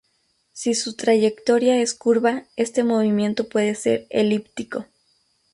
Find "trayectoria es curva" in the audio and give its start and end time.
0.95-2.45